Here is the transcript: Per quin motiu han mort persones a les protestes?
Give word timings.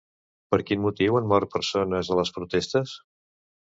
Per 0.53 0.57
quin 0.69 0.81
motiu 0.85 1.19
han 1.19 1.29
mort 1.33 1.51
persones 1.57 2.09
a 2.15 2.21
les 2.21 2.33
protestes? 2.39 2.95